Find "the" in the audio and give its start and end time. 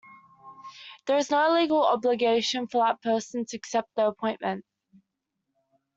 3.95-4.07